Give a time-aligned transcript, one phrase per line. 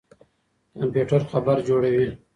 [0.79, 2.07] کمپيوټر خبر جوړوي.